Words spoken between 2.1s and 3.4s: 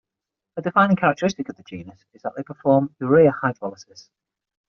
is that they perform urea